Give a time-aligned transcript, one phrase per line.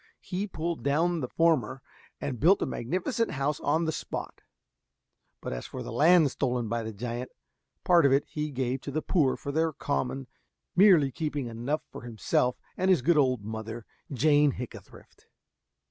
[0.19, 1.83] He pulled down the former,
[2.19, 4.41] and built a magnificent house on the spot;
[5.41, 7.29] but as for the land stolen by the giant,
[7.83, 10.25] part of it he gave to the poor for their common,
[10.75, 15.27] merely keeping enough for himself and his good old mother, Jane Hickathrift.